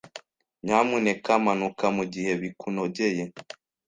[0.65, 3.23] Nyamuneka manuka mugihe bikunogeye.